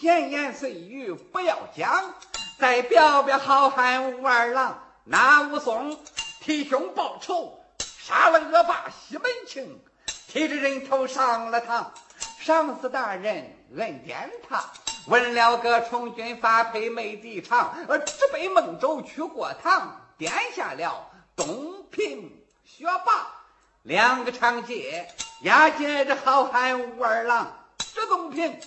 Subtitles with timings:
[0.00, 2.14] 闲言碎语不要讲，
[2.58, 4.82] 再表表好汉武二郎。
[5.04, 5.94] 那武松
[6.40, 9.78] 替兄报仇，杀了恶霸西门庆，
[10.26, 11.92] 提着人头上了堂。
[12.38, 14.64] 上司大人恩典他，
[15.06, 23.26] 问了个充军发配没敌场，呃，只背孟州去过堂，点下了东平学霸
[23.82, 25.06] 两个长街，
[25.42, 27.54] 押解着好汉武二郎。
[27.92, 28.58] 这东平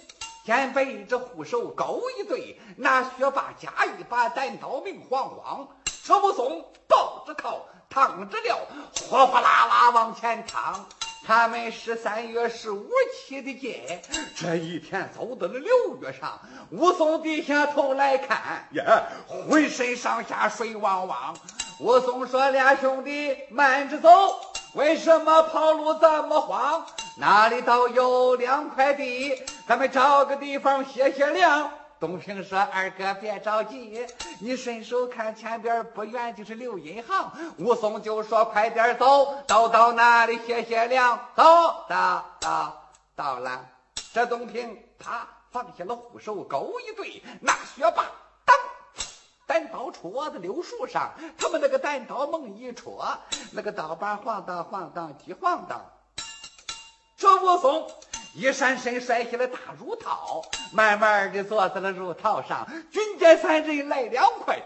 [0.46, 5.68] 先背着护手勾一对，那学霸加一把单刀明晃晃，
[6.04, 8.68] 这武松抱着靠，躺着了，
[9.10, 10.86] 哗哗啦啦往前趟。
[11.26, 14.02] 他们是三月十五起的街，
[14.36, 16.38] 这一天走到了六月上。
[16.72, 21.34] 武松低下头来看，呀，浑身上下水汪汪。
[21.80, 24.10] 武松说：“俩兄弟慢着走，
[24.74, 26.86] 为什么跑路这么慌？
[27.18, 34.06] 哪里倒有两块地，咱们找个地方歇歇凉。”东平说：“二哥别着急，
[34.40, 41.44] 你伸手看前边不远就是刘银行。”武松就说：“快点走，到到那里歇歇凉。”走
[41.88, 42.84] 到到
[43.16, 43.62] 到了，
[44.12, 48.04] 这东平啪放下了护手，勾一对，那学霸
[49.54, 53.06] 单刀戳在柳树上，他们那个单刀猛一戳，
[53.52, 55.80] 那个刀把晃荡晃荡急晃荡，
[57.16, 57.88] 这武松。
[58.34, 60.42] 一闪身摔下了大褥套，
[60.74, 62.68] 慢慢的坐在了褥套上。
[62.90, 64.60] 军见三人来两块，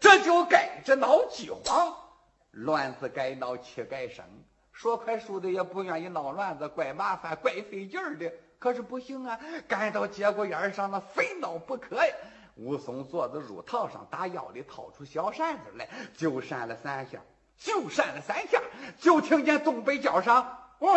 [0.00, 1.94] 这就该着闹饥荒。
[2.50, 4.24] 乱子该闹气该生，
[4.72, 8.28] 说快说的也不愿意闹乱子，怪麻烦，怪费劲儿的。
[8.58, 12.12] 可是不行啊，赶到节骨眼上了，非闹不可呀。
[12.60, 17.18] 武松坐在褥套上，打腰里掏出小扇子来，就扇了三下，
[17.56, 18.60] 就扇了三下，
[18.98, 20.58] 就听见东北角上。
[20.80, 20.92] 哇，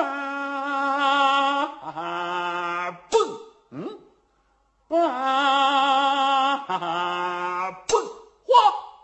[3.10, 3.40] 蹦，
[3.72, 3.98] 嗯，
[4.90, 5.08] 哇，
[7.88, 8.06] 蹦，
[8.44, 8.54] 哗，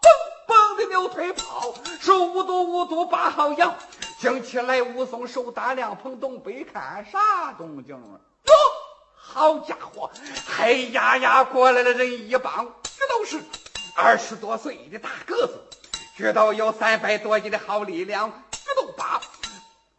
[0.01, 0.11] 蹦
[0.45, 3.73] 蹦的牛腿跑，手舞嘟舞嘟把好腰，
[4.17, 8.19] 惊起来武松手打凉棚，东北看啥动静啊？
[9.31, 10.09] 好家伙，
[10.57, 12.65] 黑压压过来的人一帮，
[12.97, 13.39] 这都是
[13.95, 15.61] 二十多岁的大个子，
[16.17, 19.21] 这都有三百多斤的好力量，这都把。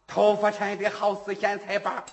[0.09, 2.05] 头发缠的好似咸菜把，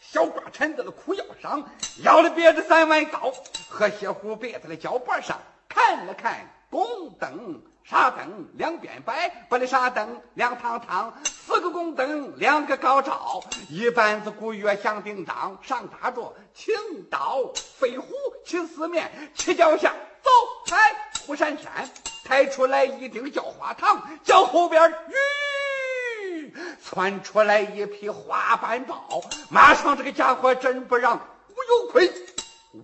[0.00, 1.62] 小褂缠在了裤腰上，
[2.02, 3.30] 腰里别着三弯刀，
[3.68, 5.38] 和血壶别在了脚脖上。
[5.68, 16.74] 看了看，宫灯、纱灯两边摆，把那纱灯亮堂堂，四个宫灯，两个高照，一班子鼓乐响叮当，上搭着青
[17.10, 18.08] 刀飞虎
[18.44, 20.30] 七四面，七脚下走
[20.66, 20.94] 开，
[21.26, 21.90] 虎闪闪，
[22.24, 26.54] 抬出来一顶叫花堂，叫后边吁。
[26.84, 29.20] 窜出来一匹花斑豹，
[29.50, 32.12] 马上这个家伙真不让武有亏，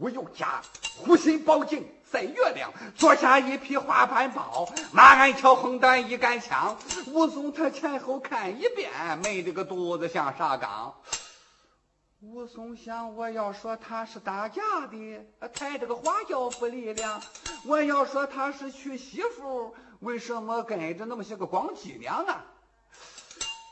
[0.00, 0.60] 武有家，
[0.98, 6.76] 护心宝镜赛月亮，坐下一匹花斑豹，马鞍挑红担一杆枪，
[7.08, 8.91] 武松他前后看一遍，
[9.22, 10.94] 没这个肚子像啥缸。
[12.20, 17.20] 武松想，我要说他是打架的，抬这个花轿不力量；
[17.64, 22.44] 我要说他是娶媳妇，为什么跟着那么些个光脊梁啊？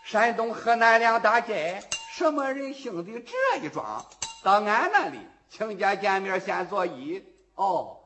[0.04, 1.82] 山东河南两大街，
[2.12, 4.06] 什么人兴的这一桩？
[4.44, 5.18] 到俺那里
[5.50, 7.24] 亲家见面先作揖，
[7.56, 7.98] 哦，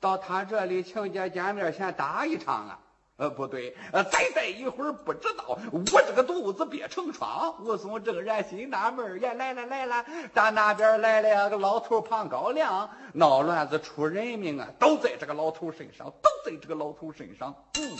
[0.00, 2.78] 到他这里亲家见面先打一场啊？
[3.16, 7.52] 呃，不对，呃，再待一会儿不知道我这个肚子憋成疮。
[7.64, 17.98] 武松正然心纳闷呀，来了来了，打那边来了个老头庞高粱，闹乱子出人命啊，都在这个老头身上，都在这个老头身上，嗯。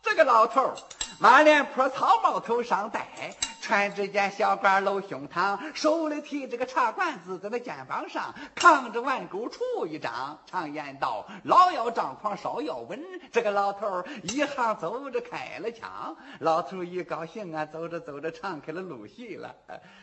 [0.00, 0.72] 这个老头
[1.18, 10.38] 马脸坡草帽头上戴，穿着件小褂露胸膛，手里提着个茶罐子，在那肩膀上扛着碗钩杵一张。
[10.44, 13.02] 常言道：“老要张狂，少要稳。”
[13.32, 19.54] 这个老头一行走着开了枪，老头一高兴啊，走着走着唱开了路戏了。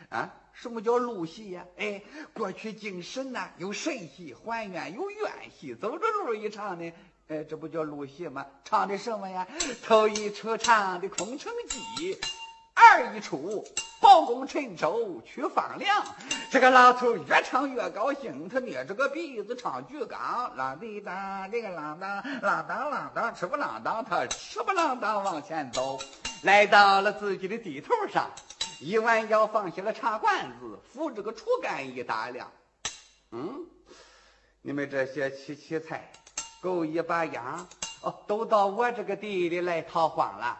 [0.09, 1.63] 啊，什么叫路戏呀？
[1.77, 2.01] 哎，
[2.33, 5.75] 过去敬神呐，有神戏；还愿有怨戏。
[5.75, 6.91] 走着路一唱呢。
[7.27, 8.43] 哎，这不叫录戏吗？
[8.63, 9.47] 唱的什么呀？
[9.85, 12.15] 头一出唱的《空城计》，
[12.81, 13.63] 二一出
[14.01, 16.03] 包公陈州去放粮。
[16.49, 25.99] 这个老头越唱越高兴，他捏着个鼻子唱举纲，啷滴当，这个啷当，啷当啷当，吃不啷当，他吃不啷当往前走，
[26.43, 28.29] 来到了自己的地头上，
[28.79, 32.51] 一弯腰放下了茶罐子，扶着个杵杆一打量，
[33.31, 33.65] 嗯，
[34.61, 36.11] 你们这些七七菜。
[36.61, 37.67] 够一把秧
[38.03, 40.55] 哦，都到我这个地里来逃荒了。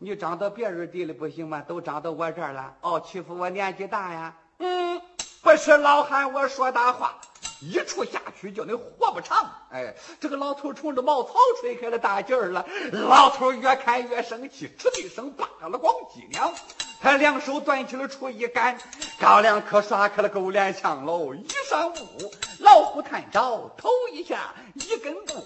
[0.00, 1.60] 你长到别人地里不行吗？
[1.66, 2.72] 都长到我这儿了。
[2.82, 4.32] 哦，欺负我年纪大呀？
[4.58, 5.00] 嗯，
[5.42, 7.18] 不是老汉我说大话，
[7.60, 9.50] 一处下去叫你活不长。
[9.70, 12.64] 哎，这个老头冲着茅草吹开了大劲儿了。
[12.92, 16.52] 老头越看越生气，嗤的一声扒了光脊梁，
[17.00, 18.78] 他两手端起了锄一杆，
[19.18, 21.34] 高粱可刷开了狗脸墙喽。
[21.34, 25.44] 一上午，老虎探照头一下一根布，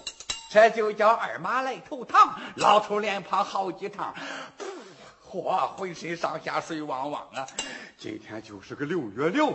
[0.53, 2.39] 这就叫二马来投堂。
[2.57, 4.13] 老头连跑好几趟。
[5.27, 7.47] 嚯，浑身上下水汪汪啊！
[7.97, 9.51] 今天就是个六月六，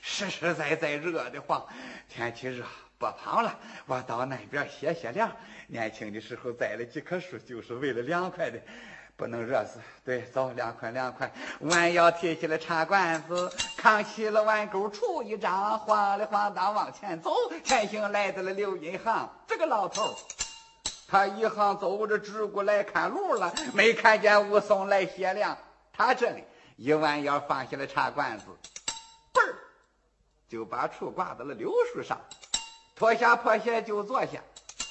[0.00, 1.64] 实实在在热得慌。
[2.08, 2.64] 天气热，
[2.98, 3.56] 不跑了，
[3.86, 5.30] 我到那边歇歇凉。
[5.68, 8.60] 年轻的时候栽了几棵树，就是为了凉快的，
[9.16, 9.78] 不能热死。
[10.04, 11.32] 对，走，凉快凉快。
[11.60, 17.30] 弯腰提起了茶罐子，扛起了碗钩杵一张，晃里晃荡往前走。
[17.62, 20.16] 前行来到了柳荫行，这个老头。
[21.06, 25.56] 他一行走着，直过来看路了，没看见武松来歇凉。
[25.92, 26.42] 他这里
[26.76, 28.46] 一弯腰放下了茶罐子，
[29.34, 29.54] 嘣儿
[30.48, 32.18] 就把杵挂到了柳树上，
[32.96, 34.40] 脱下破鞋就坐下，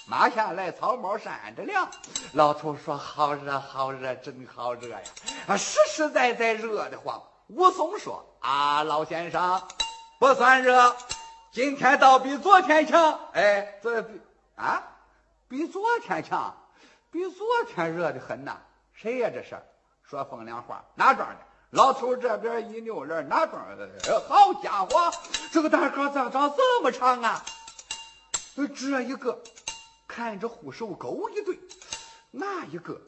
[0.07, 1.89] 马下来草帽扇着亮。
[2.33, 4.99] 老头说：“好热，好热，真好热呀！
[5.47, 9.61] 啊，实实在在热得慌。”武松说：“啊，老先生，
[10.19, 10.95] 不算热，
[11.51, 13.19] 今天倒比昨天强。
[13.33, 14.21] 哎，这比
[14.55, 14.87] 啊。”
[15.47, 16.55] 比昨天强，
[17.11, 18.55] 比昨天热的很呐！
[18.93, 19.29] 谁呀？
[19.29, 19.61] 这是
[20.01, 20.81] 说风凉话？
[20.95, 21.35] 哪庄的？
[21.71, 23.89] 老头这边一扭脸，哪庄的？
[24.29, 25.11] 好家伙，
[25.51, 27.43] 这个大个咋长这么长啊？
[28.55, 29.37] 这一个
[30.11, 31.57] 看着护手钩一对，
[32.31, 33.01] 那一个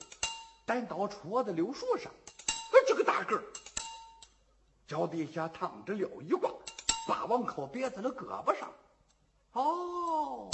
[0.65, 2.09] 单刀戳在柳树上，
[2.87, 3.43] 这个大个儿
[4.87, 6.49] 脚底下躺着了一挂，
[7.05, 8.71] 把网口别在了胳膊上。
[9.51, 10.49] 哦。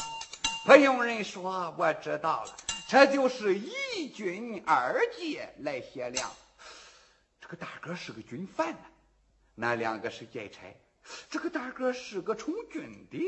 [0.65, 2.55] 不用人说，我知道了，
[2.89, 6.31] 这就是一军二杰来歇粮。
[7.39, 8.85] 这个大哥是个军犯呢，
[9.53, 10.75] 那两个是劫差。
[11.29, 13.19] 这个大哥是个从军的，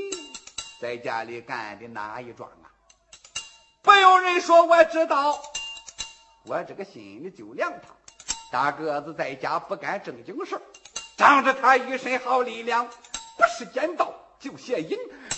[0.81, 2.70] 在家里干的哪一桩啊？
[3.83, 5.41] 不用人说，我知道，
[6.45, 7.95] 我这个心里就凉堂。
[8.51, 10.59] 大个子在家不干正经事
[11.17, 14.97] 仗着他一身好力量，不是捡刀就写银，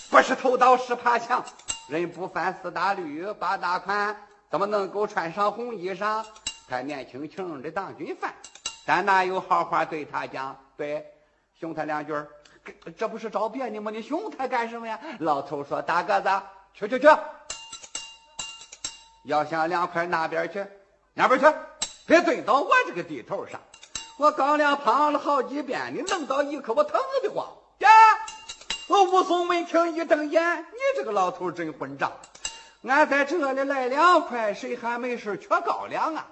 [0.10, 1.44] 不是偷刀是爬墙。
[1.88, 4.16] 人不犯四大律八大款，
[4.50, 6.26] 怎么能够穿上红衣裳？
[6.68, 8.34] 他年轻轻的当军犯，
[8.86, 10.58] 但哪有好话对他讲？
[10.76, 11.06] 对，
[11.60, 12.14] 凶他两句
[12.98, 13.92] 这不是找别扭吗？
[13.92, 15.00] 你凶他干什么呀？
[15.20, 16.30] 老头说：“大个子，
[16.74, 17.08] 去去去，
[19.24, 20.66] 要想凉快，那边去，
[21.14, 21.46] 那边去，
[22.06, 23.60] 别蹲到我这个地头上。
[24.18, 27.48] 我刚俩胖了好几遍，你弄到一口，我疼得慌。”
[27.80, 27.90] 呀
[28.88, 32.12] 我武松闻听一瞪眼，你这个老头真混账！
[32.84, 36.28] 俺在这里来凉快，谁还没事缺高粱啊？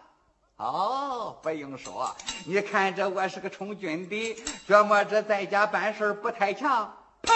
[0.57, 2.13] 哦，不用说，
[2.45, 4.35] 你看着我是个充军的，
[4.67, 6.93] 觉么这在家办事不太强？
[7.21, 7.31] 呸！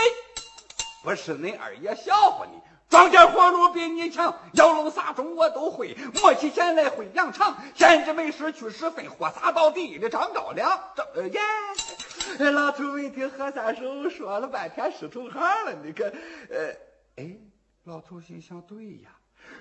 [1.02, 2.60] 不是恁二爷笑话你，
[2.96, 10.82] 庄稼活路比你强，摇龙撒种我都会，磨起弦来会扬长，闲着没事去拾粪，或撒到地里长高粱。
[10.96, 12.52] 这耶！
[12.52, 15.76] 老头一听，何三手，说了半天是同行了。
[15.84, 16.10] 那个，
[16.50, 16.74] 呃，
[17.18, 17.36] 哎，
[17.84, 19.10] 老头心想：对呀，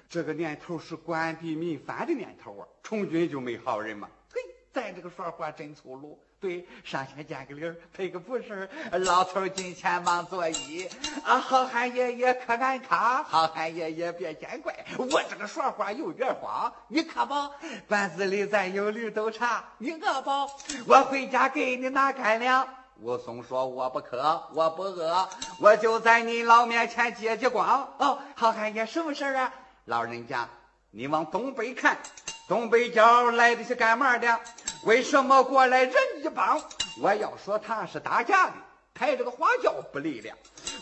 [0.09, 4.09] 这个年头是官逼民反的年头啊，从军就没好人嘛。
[4.33, 4.41] 嘿，
[4.73, 6.23] 咱这个说话真粗鲁。
[6.45, 8.69] 对，上前见个礼儿，赔个不是。
[8.93, 10.91] 老头进前忙作揖，
[11.25, 13.25] 啊，好汉爷爷可安康？
[13.25, 16.71] 好汉爷爷别见怪，我这个说话有点慌。
[16.89, 17.51] 你可饱？
[17.89, 19.65] 馆子里咱有绿豆茶。
[19.79, 20.31] 你饿不？
[20.87, 22.69] 我回家给你拿干粮。
[23.01, 25.27] 武松说：“我不渴，我不饿，
[25.59, 29.51] 我就在你老面前借借光。”哦，好汉爷，什么事儿啊？
[29.87, 30.47] 老人家，
[30.91, 31.97] 你往东北看，
[32.47, 34.39] 东北角来的是干嘛的？
[34.85, 36.61] 为什么过来人一帮？
[37.01, 38.53] 我要说他是打架的，
[38.93, 40.37] 抬着个花轿不离了。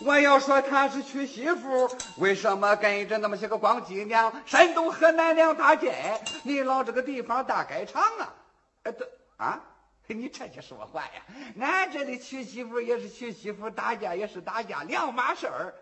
[0.04, 4.32] 我要说他是娶媳妇，为什么跟着那么些个光脊娘？
[4.44, 8.35] 山东河南两大街，你老这个地方大概长啊？
[8.82, 9.61] 呃，对啊，
[10.09, 11.23] 你这些说话呀？
[11.61, 15.75] 俺这里娶媳妇也是娶媳妇，打架也是打架，两码事儿。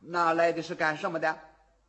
[0.00, 1.38] 那来的是干什么的？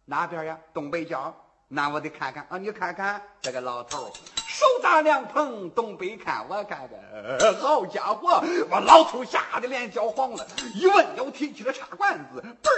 [0.05, 0.57] 哪边呀？
[0.73, 1.35] 东北角。
[1.71, 2.57] 那我得看看啊！
[2.57, 4.11] 你看看这个老头。
[4.59, 6.81] 手搭凉棚，东北看，我看
[7.39, 8.43] 的，好家伙！
[8.69, 12.69] 我老头吓得脸焦黄了，一问又提起了茶罐子，嘣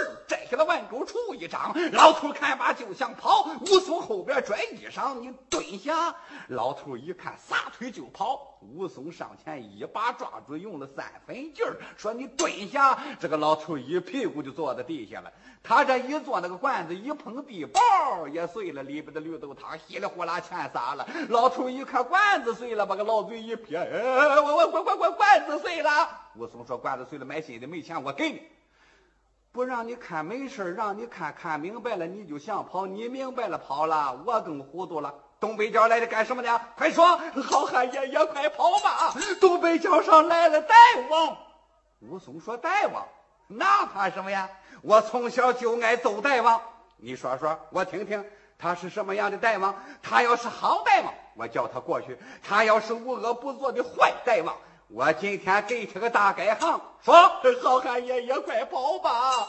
[0.52, 1.74] 摘下了碗钩杵一张。
[1.92, 6.14] 老头看罢就想跑，武松后边拽衣裳，你蹲下。
[6.48, 8.58] 老头一看，撒腿就跑。
[8.60, 15.32] 武松上前一把抓住，用了三分劲儿，说：“你蹲下！”这个老头一屁股就坐在地下了。
[15.64, 21.08] 他这一坐，那个罐子一碰地，包也碎了，里边的绿豆汤稀里呼啦全洒了。
[21.30, 21.62] 老头。
[21.72, 26.06] 一看罐子碎了，把个老嘴一撇，我我我我我罐子碎了。
[26.34, 28.42] 武松说罐子碎了买新的没钱，我给你。
[29.52, 35.12] 不让你看没事让你看看明白了你就想跑，你明白了跑了，我更糊涂了。
[35.38, 36.60] 东北角来的干什么的？
[36.76, 37.18] 快说！
[37.42, 39.14] 好汉爷爷快跑吧！
[39.40, 40.74] 东北角上来了大
[41.10, 41.36] 王。
[42.00, 43.06] 武松说：“大王，
[43.46, 44.48] 那怕什么呀？
[44.80, 46.60] 我从小就爱揍大王。
[46.96, 48.24] 你说说，我听听，
[48.58, 49.74] 他是什么样的大王？
[50.02, 54.56] 他要是好大王，我叫他过去；他要是无恶不作的坏大王，
[54.94, 56.80] 我今天给他个大改行。
[57.02, 57.14] 说，
[57.62, 59.48] 好汉爷爷快跑吧！”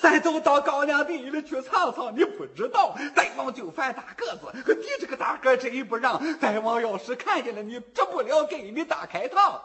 [0.00, 6.20] 咱都到高粱地里去尝尝，你不知道，大王就犯大个子，你这个大个真不让。
[6.38, 9.58] 大王要是看见了你，这不了给你大开膛。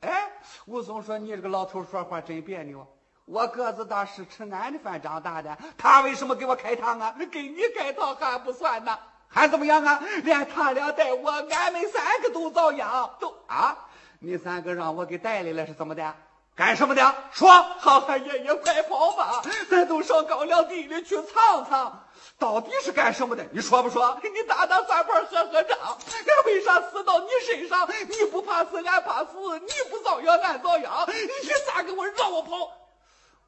[0.00, 0.32] 哎，
[0.66, 2.86] 武松说：“你这个老头说话真别扭。
[3.24, 7.14] 我个子大是吃俺的饭长大的，他为什么给我开膛啊？
[7.32, 10.02] 给你开膛还不算呢，还怎么样啊？
[10.22, 13.16] 连他俩带我，俺们三个都遭殃。
[13.18, 13.88] 都啊，
[14.24, 16.14] 你三个让我给带来了是怎么的？”
[16.56, 17.14] 干什么的？
[17.32, 19.42] 说，好汉爷爷快跑吧！
[19.68, 22.06] 咱都上高粱地里去藏藏，
[22.38, 23.44] 到底是干什么的？
[23.50, 24.16] 你说不说？
[24.22, 25.76] 你打打算盘，喝喝账。
[25.80, 27.88] 俺为啥死到你身上？
[28.08, 29.58] 你不怕死，俺怕死。
[29.58, 31.08] 你不遭殃，俺遭殃。
[31.08, 32.70] 你咋给我让我跑？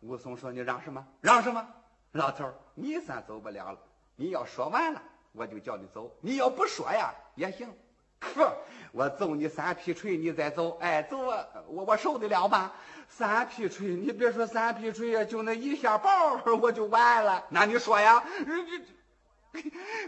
[0.01, 1.07] 武松说：“你让什么？
[1.21, 1.65] 让什么？
[2.11, 3.79] 老头，你算走不了了。
[4.17, 5.01] 你要说完了，
[5.33, 7.73] 我就叫你走；你要不说呀，也行。
[8.19, 8.53] 可
[8.93, 10.79] 我揍你三劈锤，你再走。
[10.81, 11.47] 哎，走啊！
[11.69, 12.73] 我我受得了吗？”
[13.09, 17.45] 三劈锤，你别说三劈锤呀，就那一下包我就完了。
[17.51, 18.23] 那你说呀？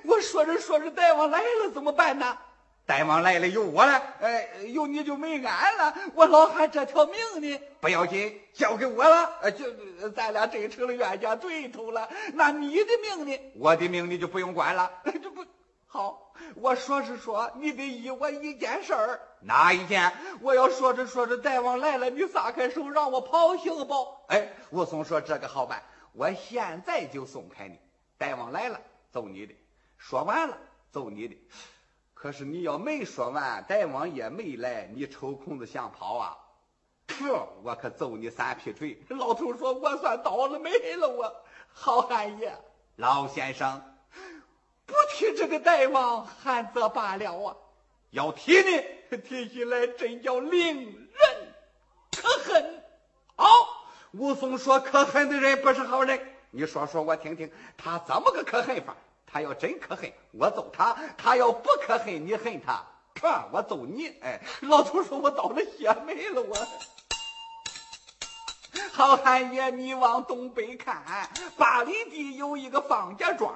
[0.04, 2.36] 我说着说着，大王来了怎么办呢？
[2.84, 5.94] 大王来了有我了，哎，有你就没俺了。
[6.14, 9.50] 我老汉这条命呢，不要紧，交给我了。
[9.52, 12.08] 就咱俩真成了冤家对头了。
[12.34, 13.52] 那你的命呢？
[13.54, 14.90] 我的命你就不用管了。
[15.04, 15.44] 这不
[15.86, 16.27] 好。
[16.56, 19.20] 我说是说，你得依我一件事儿。
[19.40, 20.12] 哪一件？
[20.40, 23.94] 我要说着说着，大王来了，你撒开手让我跑行不？
[24.28, 27.78] 哎，武松说这个好办，我现在就松开你。
[28.16, 28.80] 大王来了，
[29.10, 29.54] 揍你的；
[29.96, 30.58] 说完了，
[30.90, 31.36] 揍你的。
[32.14, 36.36] 可是你要没说完，大王也没来，你抽空子想跑啊？
[37.06, 39.02] 可我可揍你三劈腿！
[39.08, 41.32] 老头说：“我算倒了霉了，我
[41.72, 42.52] 好汉爷，
[42.96, 43.82] 老先生。”
[44.88, 47.54] 不提这个大王，还则罢了啊！
[48.10, 48.82] 要提呢，
[49.28, 51.54] 提起来真叫令人
[52.16, 52.82] 可恨。
[53.36, 53.46] 好，
[54.12, 56.18] 武松说：“可恨的人不是好人。”
[56.50, 58.96] 你说说我听听，他怎么个可恨法？
[59.26, 64.08] 他要真可恨，我揍他；他要不可恨，你恨他，看我揍你。
[64.22, 66.56] 哎，老头说：“我倒了血霉了，我。”
[68.92, 71.02] 好汉爷，你往东北看，
[71.56, 73.54] 八里地有一个方家庄，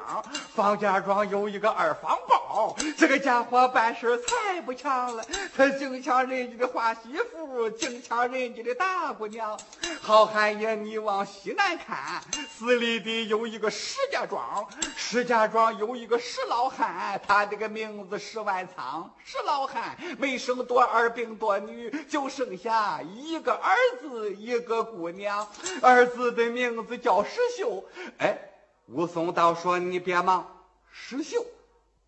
[0.55, 5.25] 方家庄有一个二方包，这个家伙办事才不强了，
[5.57, 9.59] 他净抢人家的花媳妇，净抢人家的大姑娘。
[10.01, 19.13] 好汉爷，你往西南看，四里地有一个石家庄，石家庄有一个石老汉，他这个名字石万仓。
[19.25, 25.47] 石老汉没生多儿病多女，就剩下一个儿子，一个姑娘。
[25.81, 27.85] 儿子的名字叫石秀，
[28.19, 28.39] 哎，
[28.87, 30.47] 武松道说你别忙，
[30.91, 31.45] 石秀，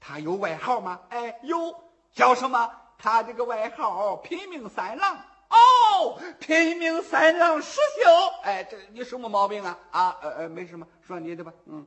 [0.01, 1.01] 他有外号吗？
[1.09, 1.75] 哎，有，
[2.13, 2.71] 叫什么？
[2.99, 5.17] 他这个外号拼命三郎。
[5.49, 8.11] 哦，拼命三郎石秀，
[8.43, 9.79] 哎，这你什么毛病啊？
[9.93, 11.87] 啊，呃呃，没什么，说你的吧，嗯。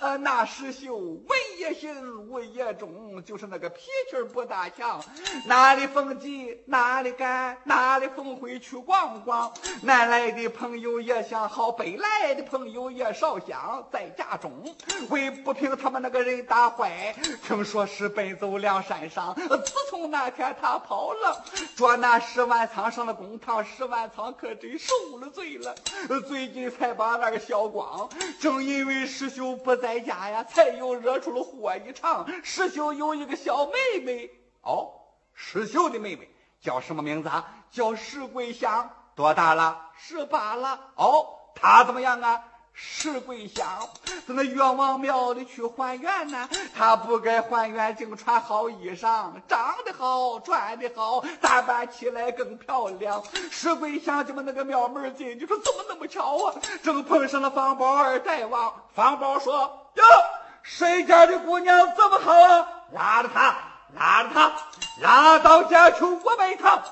[0.00, 1.28] 呃，那石秀文
[1.58, 4.98] 也行，武也中，就是那个脾气不大强。
[5.44, 9.52] 哪里逢集哪里赶，哪里逢会去逛逛。
[9.82, 13.86] 南来的朋友也想好，北来的朋友也少想。
[13.92, 14.74] 在家中，
[15.10, 17.14] 为不平他们那个人打坏，
[17.46, 19.34] 听说是奔走梁山上。
[19.34, 21.44] 自从那天他跑了，
[21.76, 25.74] 捉那十万仓上了公堂，十万仓可真受了罪了。
[26.26, 28.08] 最近才把那个消光，
[28.40, 29.89] 正因为石秀不在。
[29.90, 32.24] 在家呀，才又惹出了祸一场。
[32.44, 34.30] 石秀有一个小妹妹，
[34.62, 34.88] 哦，
[35.34, 36.30] 石秀的妹妹
[36.60, 37.64] 叫什么名字啊？
[37.72, 39.90] 叫石桂香，多大了？
[39.96, 40.92] 十八了。
[40.94, 42.44] 哦，她怎么样啊？
[42.82, 43.66] 石桂香
[44.06, 46.48] 在那岳王庙里去还愿呢。
[46.74, 53.22] 她不该还愿，净穿好衣裳，长得好，穿得好，打扮起来更漂亮。
[53.50, 56.54] 石桂香就把那个庙门进，去说怎么那么巧啊？
[56.82, 58.72] 正碰上了方宝二大王。
[58.94, 59.76] 方宝说。
[59.94, 60.04] 哟，
[60.62, 62.66] 谁家的姑娘这么好啊？
[62.92, 63.56] 拉着他，
[63.94, 64.52] 拉着他，
[65.02, 66.82] 拉到家去我拜他。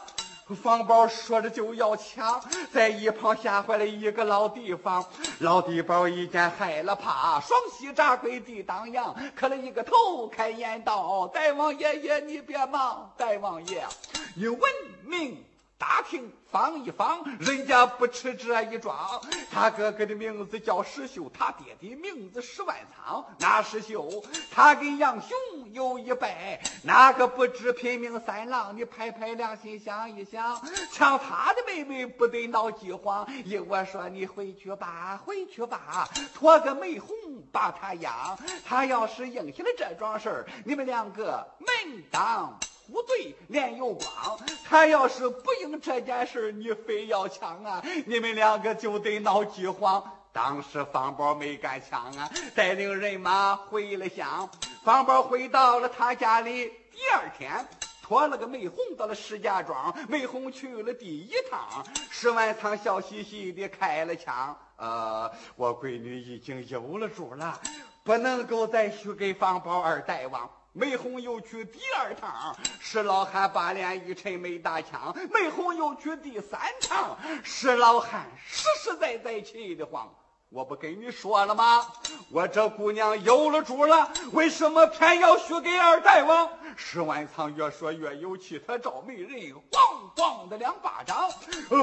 [0.55, 2.41] 方宝说着就要抢，
[2.73, 5.05] 在一旁吓坏了一个老地方。
[5.41, 13.87] 老地方一见害了怕，双膝扎跪地当阳，磕了一个头，开言道：“大王爷爷，你别忙，大王爷，
[14.35, 14.61] 你问
[15.05, 15.45] 命。”
[15.79, 19.21] 大厅放一放，人家不吃这一桩。
[19.49, 23.25] 他哥哥的名字叫石秀，他爹的名字石万仓。
[23.39, 24.11] 那石秀，
[24.51, 25.31] 他跟杨雄
[25.73, 28.77] 有一拜，哪个不知拼命三郎？
[28.77, 33.25] 你拍拍良心想一想，抢他的妹妹不得闹饥荒？
[33.45, 37.15] 依我说，你回去吧，回去吧，托个媒红
[37.53, 38.37] 把他养。
[38.67, 42.59] 他要是应下了这桩事儿，你们两个门当。
[42.91, 44.39] 不对，脸有光。
[44.65, 50.03] 他要是不应这件事你非要抢啊，你们两个就得闹饥荒。
[50.33, 54.49] 当时方宝没敢抢啊，带领人马回了乡。
[54.85, 57.67] 方宝回到了他家里，第二天
[58.03, 59.95] 托了个媒红到了石家庄。
[60.09, 64.57] 媒红去了第一趟，石万仓笑嘻嘻的开了枪。
[64.77, 67.61] 呃，我闺女已经有了主了，
[68.05, 70.49] 不能够再去给方宝二大王。
[70.79, 75.13] 梅红又去第二趟，石老汉把脸一沉没打枪。
[75.33, 80.09] 梅红又去第三趟，石老汉实实在在气得慌。
[80.51, 81.85] 我不跟你说了吗？
[82.31, 86.49] 我这姑娘有了主了，为什么偏要许给二大王？
[86.77, 89.31] 石万仓越说越有气，他找媒人
[89.71, 91.29] 咣咣的两巴掌。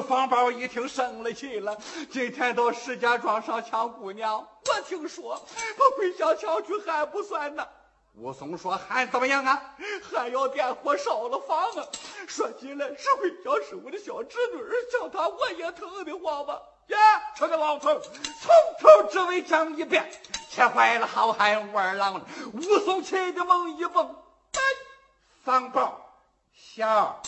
[0.07, 1.77] 方宝一听生了气了，
[2.09, 7.67] 今天到石家庄上抢姑娘，我听说我回家抢去还不算呢。
[8.17, 9.61] 武松说：“还怎么样啊？
[10.09, 11.85] 还要点火烧了房啊！
[12.27, 16.61] 说起来，石慧娇是我的小侄女，叫她我也疼得慌吧？
[16.87, 16.97] 呀，
[17.35, 20.09] 这个老头从头至尾讲一遍，
[20.49, 22.25] 气坏了好汉武二郎了。
[22.53, 24.15] 武松气得猛一蹦，
[24.53, 24.59] 哎，
[25.43, 25.99] 方宝，
[26.53, 27.21] 小，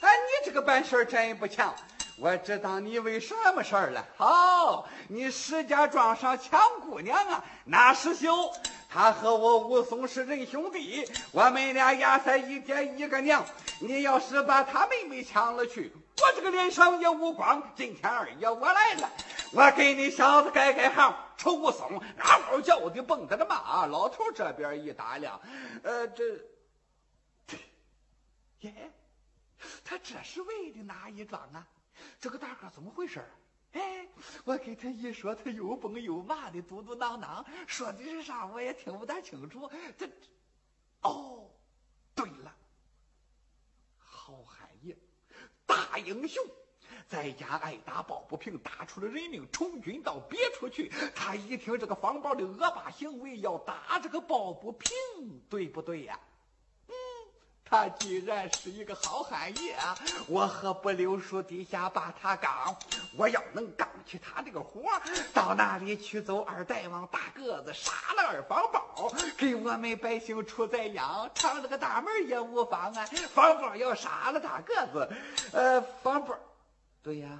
[0.00, 1.72] 哎，你这个办事真不强。
[2.20, 4.04] 我知道你为什么事儿了。
[4.16, 7.44] 好，你石家庄上抢姑娘啊？
[7.64, 8.52] 那是秀。
[8.88, 13.44] 他和我武松是仁兄弟，我们俩压在一爹一个娘。
[13.80, 17.62] 你要是把他妹妹抢了去，我这个脸上也无光。
[17.76, 19.10] 今天二爷我来了，
[19.52, 21.14] 我给你小子改改行。
[21.36, 25.40] 瞅武松嗷嗷叫的蹦在那骂，老头这边一打量，
[25.84, 26.24] 呃，这，
[28.60, 28.90] 耶，
[29.84, 31.64] 他这是为的哪一桩啊？
[32.20, 33.24] 这个大哥怎么回事？
[33.72, 34.06] 哎，
[34.44, 39.70] 我给他一说，他又蹦又骂的，嘟嘟囔囔，说的是啥我也听不大清楚。
[39.96, 40.08] 这，
[41.02, 41.50] 哦，
[42.14, 42.54] 对了，
[43.98, 44.96] 好汉爷，
[45.66, 46.42] 大英雄，
[47.06, 50.90] 在家挨打抱不平，打出了人命，从军到别处去。
[51.14, 54.90] 他一听这个方宝的恶霸行为，要打这个抱不平，
[55.48, 56.18] 对不对呀？
[57.68, 59.76] 他既然是一个好汉爷，
[60.26, 62.74] 我何不留树底下把他刚？
[63.16, 64.82] 我要能刚起他这个活，
[65.34, 73.04] 到哪里去走二大王大个子，杀了二方宝，给我们百姓出灾殃，闯了个大门也无妨啊！
[73.34, 75.12] 方宝要杀了大个子，
[75.52, 76.34] 呃，方宝，
[77.02, 77.38] 对呀，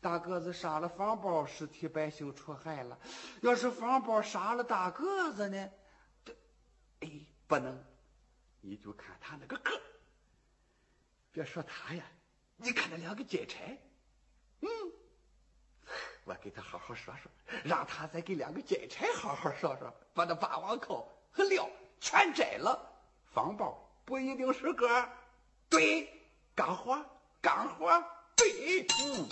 [0.00, 2.98] 大个子杀了方宝是替百姓除害了，
[3.42, 5.68] 要是方宝杀了大个子呢？
[6.24, 6.32] 这，
[7.00, 7.10] 哎，
[7.46, 7.84] 不能。
[8.60, 9.80] 你就看他那个个
[11.32, 12.04] 别说他呀，
[12.56, 13.58] 你看那两个劫差，
[14.60, 14.68] 嗯，
[16.24, 17.30] 我给他好好说说，
[17.64, 21.68] 让他再给两个劫差好好说说，把那霸王扣和料
[22.00, 22.86] 全摘了。
[23.32, 25.08] 方宝不一定是个，
[25.68, 26.08] 对，
[26.54, 27.00] 干活
[27.40, 27.88] 干活，
[28.36, 29.28] 对，嗯。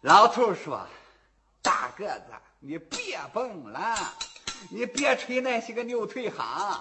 [0.00, 0.88] 老头说
[1.60, 3.94] ：“大个子，你别蹦了。”
[4.68, 6.80] 你别吹那些个牛腿行，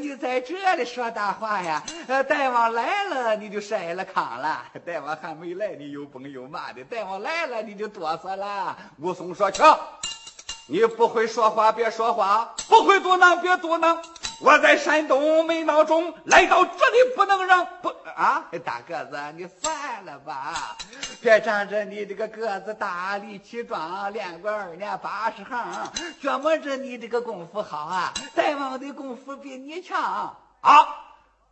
[0.00, 1.82] 你在这里说大话呀！
[2.08, 8.76] 呃大王来了你就筛了糠了，大王还没来你又蹦又骂的，大王来了你就哆嗦了。
[8.98, 9.62] 武松说：“去，
[10.66, 13.98] 你不会说话别说话，不会嘟囔别嘟囔。”
[14.40, 18.46] 我在山东没闹钟，来到这里不能让不啊！
[18.64, 20.76] 大个子，你算了吧，
[21.20, 28.14] 别仗着你这个个子大、力气壮，练过二年八十行，琢磨着你这个功夫好啊！
[28.34, 30.86] 大王的功夫比你强啊！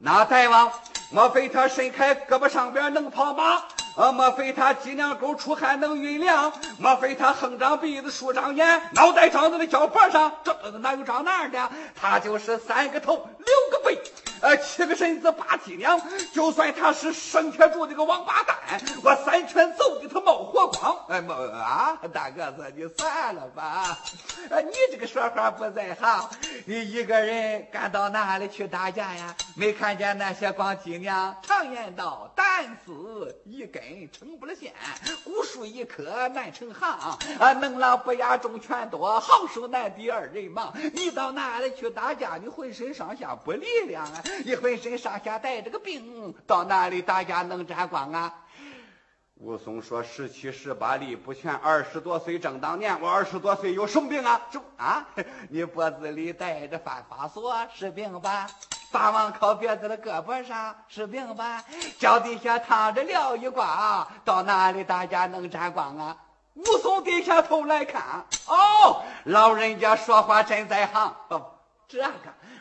[0.01, 0.71] 那大王，
[1.11, 3.65] 莫非他伸开胳膊上边能跑马？
[3.97, 4.13] 啊！
[4.13, 6.53] 莫非他脊梁沟出汗能运粮？
[6.79, 10.33] 莫非他横张鼻子竖张眼，脑袋长在那脚脖上？
[10.45, 11.71] 这哪有长那样的？
[12.01, 14.01] 他就是三个头六个背，
[14.41, 16.01] 呃，七个身子八脊梁。
[16.33, 18.57] 就算他是生铁柱这个王八蛋，
[19.03, 20.97] 我三拳揍的他冒火光。
[21.09, 21.99] 哎，冒啊！
[22.13, 23.99] 大个子，你算了吧。
[24.51, 26.29] 呃，你这个说话不在行。
[26.67, 29.35] 你一个人敢到哪里去打架呀？
[29.57, 31.37] 没看见那些光脊娘？
[31.43, 34.73] 常言道：“单丝一根成不了线，
[35.25, 36.89] 古树一棵难成行。”
[37.41, 40.73] 啊，能郎不压众权多，好手难抵二人忙。
[40.93, 42.39] 你到哪里去打架？
[42.41, 44.23] 你浑身上下不力量啊！
[44.45, 48.35] 你浑身上下带着个病，到哪里打架能沾光啊？
[49.41, 53.01] 武松说：“十七十八力不全，二十多岁正当年。
[53.01, 54.41] 我二十多岁有什么病啊？
[54.77, 55.07] 啊，
[55.49, 58.49] 你脖子里戴着犯法锁是病吧？
[58.91, 61.63] 大王靠别子的胳膊上是病吧？
[62.01, 66.17] 脚底下躺着撂一挂，到哪里大家能沾光啊？”
[66.55, 68.03] 武松低下头来看，
[68.49, 71.15] 哦，老人家说话真在行。
[71.29, 71.53] 哦，
[71.87, 72.11] 这个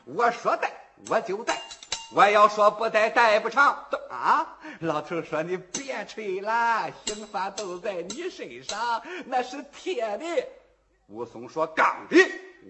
[0.05, 0.69] 我说的
[1.09, 1.61] 我就带。
[2.13, 4.57] 我要说不带带不长，啊！
[4.79, 10.25] 老头说你别吹了，刑罚都在你身上，那是铁的。
[11.07, 12.17] 武松说钢的。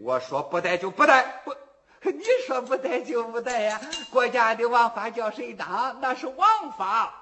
[0.02, 1.56] 我说不带就不带，我
[2.02, 3.80] 你说不带就不带呀？
[4.12, 5.98] 国家的王法叫谁当？
[6.02, 7.13] 那是王法，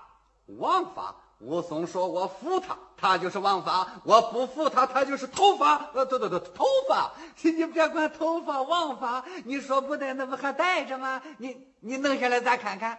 [0.57, 1.15] 王法。
[1.39, 5.89] 武松说：“我服他，他就是王法；我不服他，他就是头发。
[5.93, 7.11] 呃，对对对，头发。
[7.43, 11.21] 你别管头发王法，你说不带，那不还带着吗？
[11.37, 12.97] 你你弄下来咱看看。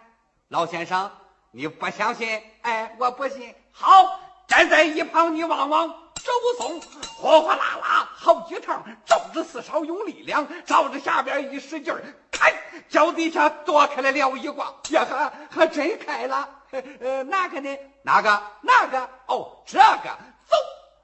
[0.49, 1.11] 老先生，
[1.51, 2.41] 你不相信？
[2.63, 3.55] 哎，我不信。
[3.73, 6.81] 好，站在一旁，你望望这武松，
[7.19, 12.53] 哗哗啦啦好几趟，照着四少用力量，照着下边一使劲儿，开，
[12.89, 16.49] 脚底下躲开了了一挂，呀，还还真开了。
[17.01, 17.79] 呃，哪个呢？
[18.03, 18.43] 哪个？
[18.63, 19.09] 哪个？
[19.27, 20.11] 哦，这个，
[20.49, 20.57] 走，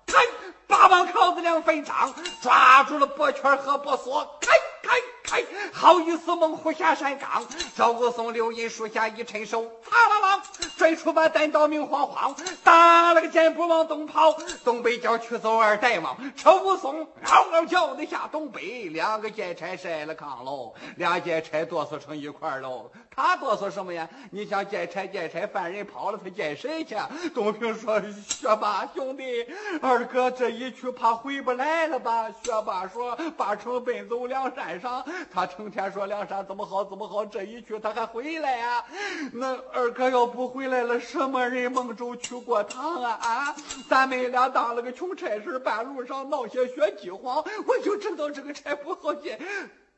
[0.06, 0.18] 开！
[0.66, 4.50] 八王靠子两分张，抓住了脖圈和脖锁，开
[4.82, 5.44] 开开！
[5.72, 7.44] 好一似猛虎下山岗。
[7.76, 10.42] 赵武松留荫树下一伸手，擦啦啦，
[10.76, 14.36] 拽出把单刀明晃晃，打了个箭步往东跑。
[14.64, 22.90] 东北角去走二大王，赵武松嗷嗷叫的下东北，两个劫差晒了炕喽，俩劫差哆嗦成一块喽。
[23.14, 24.08] 他哆嗦什么呀？
[24.30, 26.96] 你想劫差劫差，犯人跑了，他见谁去？
[27.34, 29.46] 东平说：“学霸兄弟，
[29.82, 35.04] 二哥这一去怕回不来了吧？”学霸说：“八成奔走梁山上。
[35.32, 38.84] 他成天说梁山怎么好怎么好，这一去他还回来呀？
[39.32, 43.18] 那二哥要不回回来了，什么人孟州去过堂啊？
[43.20, 43.56] 啊！
[43.88, 49.36] 咱们俩当了个穷差事，半路上闹些血饥荒，我就知道这个差不好进。”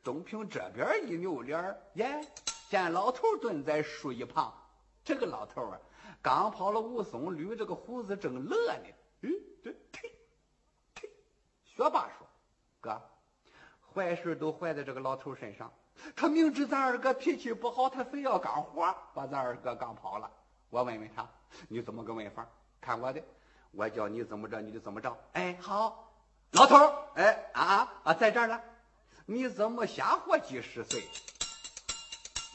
[0.03, 2.19] 东平这边一扭脸耶。
[2.67, 4.51] 见老头蹲在树一旁，
[5.03, 5.77] 这个老头啊，
[6.19, 8.89] 刚跑了武松，捋着个胡子正乐呢。
[9.21, 10.11] 嗯，对，呸
[10.95, 11.07] 呸。
[11.63, 12.27] 学霸说
[12.81, 12.99] ：“哥，
[13.93, 15.71] 坏事都坏在这个老头身上。
[16.15, 20.27] 他明知咱二哥脾气不好，他非要干活，把咱二哥干跑了。
[20.69, 21.27] 我问问他，
[21.69, 22.47] 你怎么个问法？
[22.81, 23.21] 看我的，
[23.71, 25.17] 我叫你怎么着，你就怎么着。
[25.33, 26.11] 哎，好，
[26.51, 26.77] 老头
[27.15, 28.61] 哎啊啊，在这儿了。
[29.25, 31.03] 你怎么瞎活几十岁？”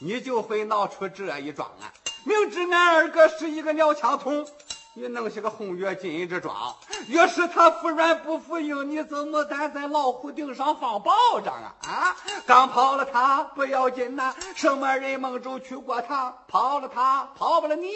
[0.03, 1.93] 你就会闹出这一桩啊！
[2.25, 4.47] 明知俺二哥是一个鸟枪筒，
[4.93, 6.75] 你弄些个红月金之装，
[7.07, 11.73] 越是他服软不服硬，你怎么敢在老虎顶上放宝仗啊？
[11.87, 12.15] 啊！
[12.45, 17.89] 刚跑了他不要紧呐，什么人蒙州去过堂，跑了他跑不了你，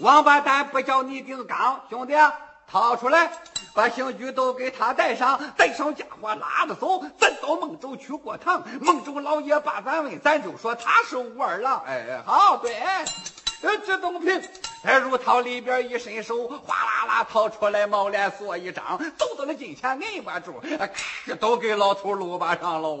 [0.00, 2.12] 王八蛋不叫你顶缸，兄弟
[2.70, 3.32] 掏出来。
[3.74, 7.02] 把刑具都给他带上，带上家伙拉着走。
[7.18, 11.82] 咱到孟州去过堂，孟州老爷把咱问，咱就说他是武二郎。
[11.86, 12.76] 哎，好，对。
[13.62, 14.42] 呃，这东平
[14.84, 22.98] 在入套里边一伸手，哗啦啦掏出来毛脸锁一张，走到了近前摁把住，咔，都给老头撸把上喽。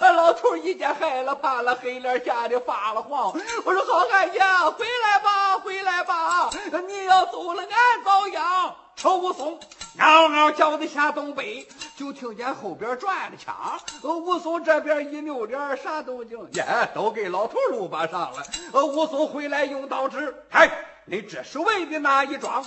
[0.00, 3.34] 老头一见害了怕了，黑脸吓得发了黄。
[3.64, 6.48] 我说好汉爷，回来吧，回来吧，
[6.88, 8.74] 你要走了，俺遭殃。
[8.96, 9.58] 瞅武松
[9.98, 13.54] 嗷嗷叫的下东北，就听见后边转了枪。
[14.02, 16.38] 武松这边一扭脸，啥动静？
[16.52, 18.42] 耶，都给老头撸把上了。
[18.72, 20.70] 武松回来用刀指，嗨，
[21.10, 22.64] 你这是为的哪一桩？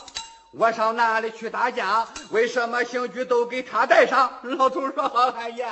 [0.52, 2.06] 我上哪里去打架？
[2.30, 4.30] 为什么刑具都给他带上？
[4.44, 5.66] 老头说：“好汉爷，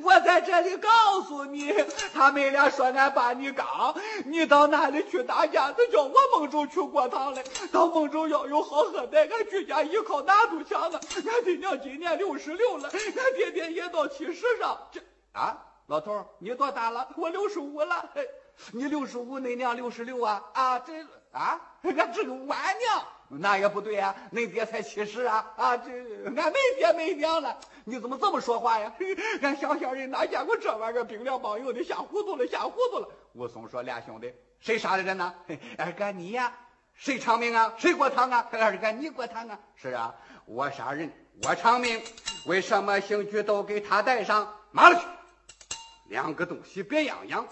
[0.00, 0.88] 我在这里告
[1.22, 1.74] 诉你，
[2.12, 3.92] 他们俩说俺把你刚，
[4.26, 5.72] 你到哪里去打架？
[5.72, 7.42] 他叫我孟州去过堂来。
[7.72, 11.00] 到孟州要有好喝的，俺居家依靠哪都强啊！
[11.16, 14.78] 俺爹娘今年六十六了，俺爹爹也到七十上。
[14.92, 15.00] 这
[15.32, 17.08] 啊，老头你多大了？
[17.16, 18.08] 我六十五了。
[18.70, 20.40] 你六十五，恁娘六十六啊？
[20.52, 20.92] 啊，这
[21.34, 25.76] 啊， 俺这个晚娘。”那也不对呀，恁爹才七十啊啊！
[25.78, 25.90] 这
[26.26, 28.92] 俺没爹没娘了，你怎么这么说话呀？
[29.42, 31.04] 俺乡下人哪见过这玩意儿？
[31.04, 33.08] 冰凉帮硬的，吓糊涂了，吓糊涂了！
[33.32, 35.34] 武松说：“俩兄弟，谁杀的人呢？
[35.78, 36.52] 二哥你呀？
[36.94, 37.72] 谁偿命啊？
[37.78, 38.46] 谁过堂啊？
[38.52, 39.58] 二哥你过堂啊？
[39.74, 41.10] 是啊，我杀人，
[41.42, 42.00] 我偿命。
[42.46, 44.54] 为什么刑具都给他带上？
[44.70, 45.06] 麻了去！
[46.10, 47.44] 两个东西别样样。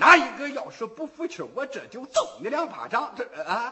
[0.00, 3.12] 哪一个要是不服气，我这就揍你两巴掌！
[3.14, 3.70] 这啊，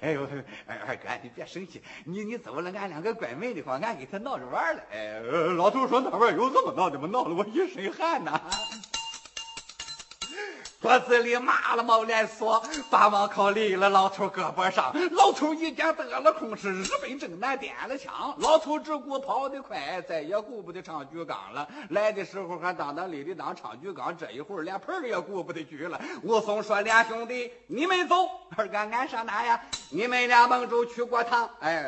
[0.00, 0.22] 哎呦，
[0.64, 4.82] 二哥你别生气，你你走了俺两个关门的话，俺给他闹着玩了。
[4.92, 5.18] 哎，
[5.56, 7.08] 老头说那玩意有这么闹的吗？
[7.10, 8.40] 闹得我一身汗呐。
[10.86, 14.94] 脖子里麻了毛连锁，把王靠立了老头胳膊上。
[15.10, 18.32] 老头一见得了空，是日本正南点了枪。
[18.38, 21.68] 老头只顾跑得快，再也顾不得唱举纲了。
[21.90, 26.00] 来的时候还当当立立当唱举纲，这一会儿连盆也顾不得举了。
[26.22, 28.14] 武松说：“俩兄弟，你们走，
[28.56, 29.60] 二哥俺上哪呀？
[29.90, 31.50] 你们俩蒙州去过堂？
[31.58, 31.84] 哎，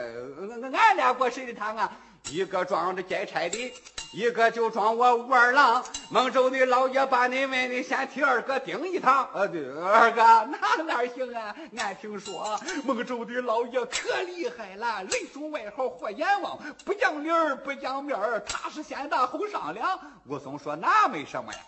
[0.72, 1.92] 俺俩过谁的堂啊？
[2.30, 3.74] 一个装着劫差的。”
[4.10, 9.28] 一个就装我武二郎，孟州的老爷把你问的，先替二哥顶一趟。
[9.34, 11.54] 呃，对，二哥那哪行啊？
[11.76, 20.00] 俺听说孟州的老爷可厉害了，人送外号火阎王，不讲理儿不讲面儿，他是先打后商量。
[20.24, 21.58] 武松说那没什么呀，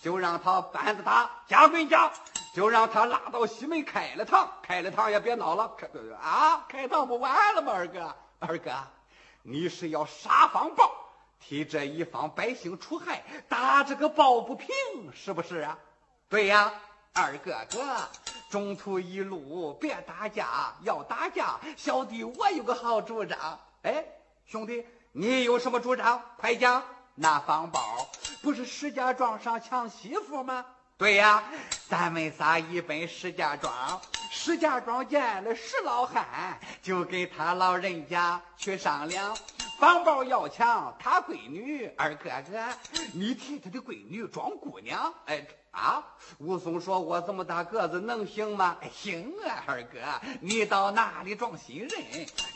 [0.00, 2.08] 就让他板子打，家归家，
[2.54, 5.88] 就让他拉到西门开了堂，开了堂也别闹了，开
[6.22, 7.72] 啊，开堂不完了吗？
[7.72, 8.70] 二哥，二哥，
[9.42, 10.92] 你是要杀方宝？
[11.40, 14.68] 替这一方百姓除害，打这个抱不平，
[15.14, 15.78] 是不是啊？
[16.28, 16.72] 对呀，
[17.14, 17.96] 二哥哥，
[18.50, 23.58] 中途一路别打架，要打架，小弟我有个好主张。
[23.82, 24.04] 哎，
[24.46, 26.22] 兄弟，你有什么主张？
[26.36, 26.82] 快讲。
[27.14, 27.80] 那方宝
[28.42, 30.66] 不是石家庄上抢媳妇吗？
[30.98, 31.44] 对呀，
[31.88, 34.00] 咱们仨一奔石家庄，
[34.32, 39.32] 石家庄见了石老汉，就跟他老人家去商量。
[39.78, 42.66] 方包要抢他闺女，二哥哥，
[43.14, 45.14] 你替他的闺女装姑娘。
[45.26, 45.46] 哎
[45.78, 46.04] 啊！
[46.38, 49.98] 武松说：“我这么大个子能行吗？”行啊，二哥，
[50.40, 51.90] 你到哪里装新人？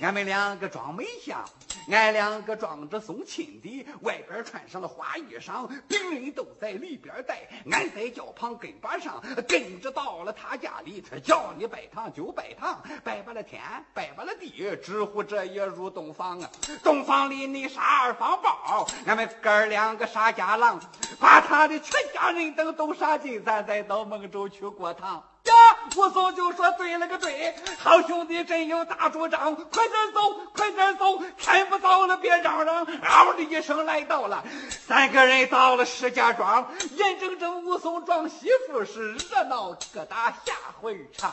[0.01, 1.43] 俺们两个装美相，
[1.89, 13.63] 俺两个装着送亲的，外边穿上了花衣裳，别人都在里边待，俺在轿旁跟把上，跟着到了他家里，他叫你拜堂就拜堂，拜把了天，
[13.95, 16.51] 拜把了地，直呼这也入洞房啊！
[16.83, 20.81] 洞房里你杀二方宝，俺们哥两个杀家郎，
[21.19, 25.23] 把他的全家人等都杀紧，咱再到孟州去过堂。
[25.45, 25.53] 呀，
[25.97, 30.21] 武松就说对了个对，好兄弟真有大主张，快点走，
[30.55, 32.87] 快点走，天不早了，别嚷嚷。
[33.03, 41.33] 嗷的一声来到了，三个人到了石家庄，眼睁睁武松撞媳妇，是热闹疙瘩下回唱。